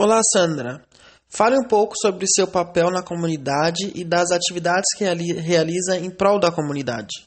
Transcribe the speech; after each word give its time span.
Olá, 0.00 0.20
Sandra. 0.32 0.86
Fale 1.28 1.58
um 1.58 1.66
pouco 1.66 1.92
sobre 2.00 2.24
seu 2.28 2.46
papel 2.46 2.88
na 2.88 3.02
comunidade 3.02 3.90
e 3.96 4.04
das 4.04 4.30
atividades 4.30 4.86
que 4.96 5.02
realiza 5.02 5.98
em 5.98 6.08
prol 6.08 6.38
da 6.38 6.52
comunidade. 6.52 7.26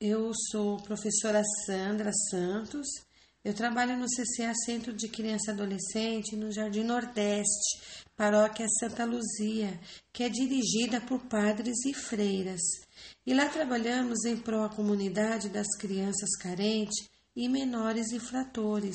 Eu 0.00 0.30
sou 0.52 0.80
professora 0.80 1.42
Sandra 1.66 2.12
Santos. 2.30 2.86
Eu 3.44 3.52
trabalho 3.52 3.98
no 3.98 4.06
CCA 4.06 4.54
Centro 4.64 4.92
de 4.92 5.08
Criança 5.08 5.50
e 5.50 5.54
Adolescente 5.54 6.36
no 6.36 6.52
Jardim 6.52 6.84
Nordeste, 6.84 7.82
paróquia 8.16 8.68
Santa 8.78 9.04
Luzia, 9.04 9.80
que 10.12 10.22
é 10.22 10.28
dirigida 10.28 11.00
por 11.00 11.18
padres 11.26 11.84
e 11.84 11.92
freiras. 11.92 12.60
E 13.26 13.34
lá 13.34 13.48
trabalhamos 13.48 14.24
em 14.24 14.36
prol 14.36 14.68
da 14.68 14.76
comunidade 14.76 15.48
das 15.48 15.66
crianças 15.76 16.30
carentes 16.40 17.08
e 17.34 17.48
menores 17.48 18.12
infratores. 18.12 18.94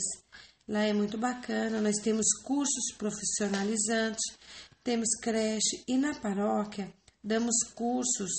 Lá 0.68 0.84
é 0.84 0.92
muito 0.92 1.18
bacana, 1.18 1.80
nós 1.80 1.96
temos 1.98 2.26
cursos 2.44 2.94
profissionalizantes, 2.98 4.36
temos 4.84 5.08
creche 5.22 5.84
e 5.88 5.98
na 5.98 6.14
paróquia 6.14 6.92
damos 7.24 7.56
cursos 7.74 8.30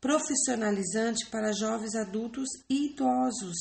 profissionalizantes 0.00 1.28
para 1.28 1.52
jovens 1.52 1.94
adultos 1.94 2.48
e 2.68 2.86
idosos. 2.90 3.56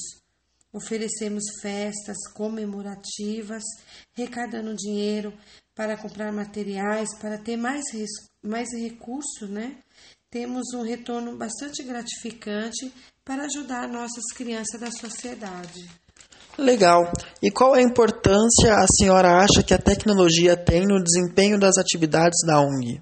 Oferecemos 0.73 1.43
festas 1.61 2.17
comemorativas, 2.33 3.63
arrecadando 4.17 4.75
dinheiro 4.75 5.37
para 5.75 5.95
comprar 5.95 6.31
materiais, 6.31 7.15
para 7.19 7.37
ter 7.37 7.57
mais, 7.57 7.83
mais 8.41 8.69
recursos, 8.73 9.47
né? 9.47 9.77
Temos 10.31 10.73
um 10.73 10.81
retorno 10.81 11.37
bastante 11.37 11.83
gratificante 11.83 12.91
para 13.23 13.45
ajudar 13.45 13.87
nossas 13.87 14.25
crianças 14.33 14.79
da 14.79 14.89
sociedade. 14.89 15.87
Legal. 16.57 17.11
E 17.41 17.49
qual 17.49 17.73
a 17.73 17.81
importância 17.81 18.75
a 18.75 18.85
senhora 18.87 19.37
acha 19.39 19.63
que 19.63 19.73
a 19.73 19.79
tecnologia 19.79 20.55
tem 20.55 20.85
no 20.85 21.01
desempenho 21.01 21.59
das 21.59 21.77
atividades 21.77 22.39
da 22.45 22.59
ONG? 22.59 23.01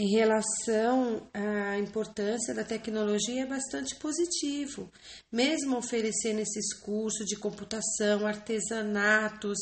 Em 0.00 0.10
relação 0.10 1.28
à 1.34 1.76
importância 1.76 2.54
da 2.54 2.62
tecnologia, 2.62 3.42
é 3.42 3.46
bastante 3.46 3.96
positivo. 3.96 4.88
Mesmo 5.32 5.76
oferecendo 5.76 6.38
esses 6.38 6.72
cursos 6.78 7.26
de 7.26 7.34
computação, 7.34 8.24
artesanatos, 8.24 9.58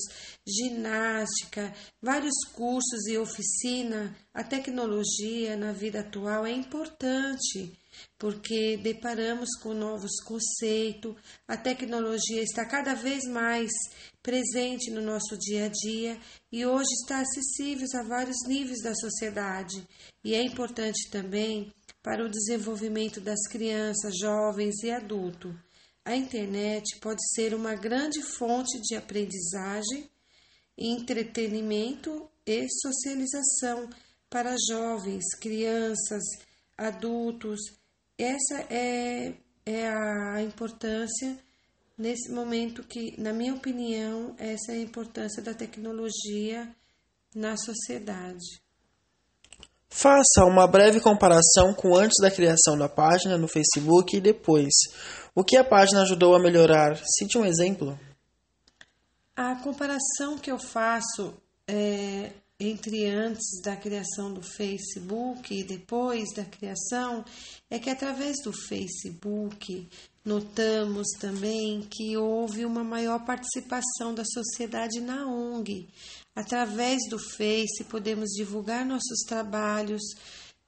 ginástica, 0.47 1.73
vários 2.03 2.35
cursos 2.53 3.07
e 3.09 3.17
oficina, 3.17 4.15
a 4.35 4.45
tecnologia 4.45 5.57
na 5.57 5.73
vida 5.73 6.01
atual 6.01 6.45
é 6.45 6.53
importante 6.53 7.73
porque 8.19 8.77
deparamos 8.77 9.49
com 9.63 9.75
novos 9.75 10.21
conceitos, 10.25 11.15
a 11.47 11.57
tecnologia 11.57 12.43
está 12.43 12.65
cada 12.65 12.95
vez 12.95 13.25
mais 13.25 13.71
presente 14.23 14.91
no 14.91 15.01
nosso 15.01 15.37
dia 15.39 15.67
a 15.67 15.69
dia 15.69 16.19
e 16.51 16.67
hoje 16.67 16.91
está 17.03 17.21
acessível 17.21 17.87
a 17.95 18.03
vários 18.03 18.39
níveis 18.47 18.83
da 18.83 18.95
sociedade 18.95 19.87
e 20.25 20.35
é 20.35 20.43
importante 20.43 21.11
também 21.11 21.73
para 22.03 22.25
o 22.25 22.31
desenvolvimento 22.31 23.21
das 23.21 23.41
crianças, 23.49 24.15
jovens 24.19 24.83
e 24.83 24.91
adultos. 24.91 25.55
A 26.05 26.15
internet 26.15 27.01
pode 27.01 27.21
ser 27.35 27.53
uma 27.53 27.75
grande 27.75 28.23
fonte 28.23 28.81
de 28.81 28.95
aprendizagem, 28.95 30.09
entretenimento 30.79 32.31
e 32.47 32.65
socialização 32.69 33.91
para 34.31 34.55
jovens, 34.69 35.25
crianças, 35.41 36.23
adultos 36.77 37.61
essa 38.19 38.67
é, 38.71 39.35
é 39.65 39.89
a 39.89 40.43
importância 40.43 41.39
nesse 41.97 42.31
momento 42.31 42.83
que, 42.83 43.21
na 43.21 43.33
minha 43.33 43.55
opinião, 43.55 44.35
essa 44.39 44.73
é 44.73 44.77
a 44.77 44.83
importância 44.83 45.43
da 45.43 45.55
tecnologia 45.55 46.69
na 47.35 47.57
sociedade. 47.57 48.61
Faça 49.89 50.45
uma 50.45 50.67
breve 50.67 51.01
comparação 51.01 51.73
com 51.73 51.97
antes 51.97 52.21
da 52.21 52.31
criação 52.31 52.77
da 52.77 52.89
página 52.89 53.39
no 53.39 53.49
Facebook 53.49 54.17
e 54.17 54.21
depois. 54.21 54.73
O 55.35 55.43
que 55.43 55.57
a 55.57 55.65
página 55.65 56.03
ajudou 56.03 56.35
a 56.35 56.39
melhorar? 56.39 56.99
Cite 57.19 57.39
um 57.39 57.45
exemplo. 57.45 57.99
A 59.35 59.55
comparação 59.57 60.39
que 60.39 60.51
eu 60.51 60.59
faço 60.59 61.35
é, 61.69 62.33
entre 62.59 63.07
antes 63.07 63.61
da 63.63 63.77
criação 63.77 64.33
do 64.33 64.41
Facebook 64.41 65.55
e 65.55 65.63
depois 65.63 66.33
da 66.35 66.45
criação 66.45 67.25
é 67.71 67.79
que 67.79 67.91
através 67.91 68.37
do 68.43 68.53
Facebook 68.53 69.87
notamos 70.25 71.07
também 71.21 71.83
que 71.83 72.17
houve 72.17 72.65
uma 72.65 72.83
maior 72.83 73.25
participação 73.25 74.15
da 74.15 74.25
sociedade 74.25 75.01
na 75.01 75.27
ONG. 75.27 75.87
Através 76.35 76.99
do 77.09 77.19
Face 77.19 77.85
podemos 77.89 78.31
divulgar 78.31 78.85
nossos 78.85 79.21
trabalhos, 79.27 80.03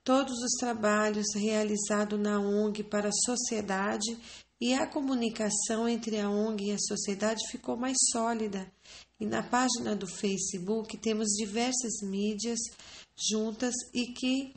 todos 0.04 0.38
os 0.38 0.53
trabalhos 0.60 1.27
realizados 1.34 2.21
na 2.21 2.38
ONG 2.38 2.84
para 2.84 3.09
a 3.09 3.25
sociedade 3.25 4.16
e 4.61 4.75
a 4.75 4.87
comunicação 4.87 5.89
entre 5.89 6.19
a 6.19 6.29
ONG 6.29 6.67
e 6.67 6.73
a 6.73 6.79
sociedade 6.79 7.41
ficou 7.51 7.77
mais 7.77 7.97
sólida. 8.13 8.67
E 9.21 9.27
na 9.27 9.43
página 9.43 9.95
do 9.95 10.07
Facebook 10.07 10.97
temos 10.97 11.29
diversas 11.37 12.01
mídias 12.03 12.59
juntas 13.17 13.75
e 13.95 14.07
que 14.07 14.55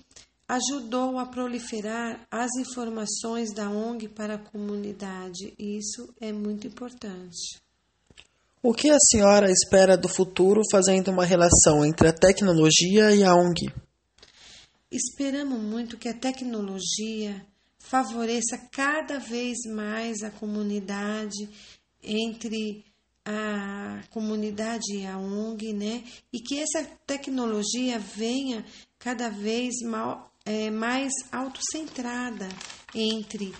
ajudou 0.47 1.17
a 1.17 1.25
proliferar 1.25 2.27
as 2.29 2.49
informações 2.59 3.53
da 3.53 3.69
ONG 3.69 4.09
para 4.09 4.35
a 4.35 4.37
comunidade. 4.37 5.53
Isso 5.57 6.13
é 6.19 6.31
muito 6.31 6.67
importante. 6.67 7.61
O 8.61 8.73
que 8.73 8.89
a 8.89 8.97
senhora 8.99 9.49
espera 9.49 9.97
do 9.97 10.07
futuro 10.07 10.61
fazendo 10.71 11.09
uma 11.09 11.25
relação 11.25 11.85
entre 11.85 12.07
a 12.07 12.13
tecnologia 12.13 13.15
e 13.15 13.23
a 13.23 13.33
ONG? 13.33 13.73
Esperamos 14.91 15.59
muito 15.59 15.97
que 15.97 16.09
a 16.09 16.13
tecnologia 16.13 17.43
favoreça 17.83 18.57
cada 18.71 19.19
vez 19.19 19.57
mais 19.67 20.21
a 20.23 20.31
comunidade 20.31 21.49
entre 22.03 22.83
a 23.23 24.01
comunidade 24.09 24.95
e 24.95 25.05
a 25.05 25.17
ONG, 25.17 25.73
né? 25.73 26.03
E 26.33 26.39
que 26.39 26.59
essa 26.59 26.83
tecnologia 27.05 27.99
venha 27.99 28.65
cada 28.97 29.29
vez 29.29 29.81
mal, 29.83 30.33
é, 30.43 30.71
mais 30.71 31.11
autocentrada 31.31 32.49
entre 32.95 33.53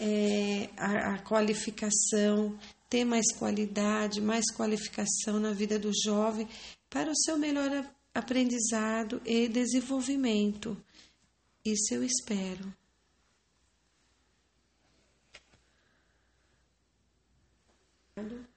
é, 0.00 0.68
a, 0.76 1.14
a 1.14 1.18
qualificação, 1.20 2.58
ter 2.88 3.04
mais 3.04 3.32
qualidade, 3.38 4.20
mais 4.20 4.44
qualificação 4.54 5.40
na 5.40 5.52
vida 5.52 5.78
do 5.78 5.90
jovem 6.04 6.46
para 6.90 7.10
o 7.10 7.16
seu 7.16 7.38
melhor 7.38 7.90
aprendizado 8.14 9.22
e 9.24 9.48
desenvolvimento. 9.48 10.76
Isso 11.64 11.94
eu 11.94 12.04
espero. 12.04 12.81
under 18.22 18.51